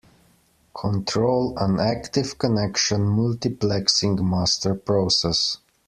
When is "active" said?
1.79-2.39